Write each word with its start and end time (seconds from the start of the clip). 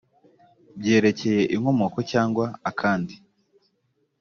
byerekeye 0.79 1.43
inkomoko 1.55 1.99
cyangwa 2.11 2.45
akandi 2.69 3.15